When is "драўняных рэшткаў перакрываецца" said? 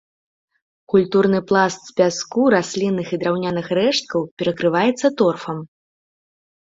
3.25-5.07